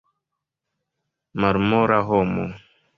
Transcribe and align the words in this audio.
Malmola 1.39 1.99
homo. 2.07 2.45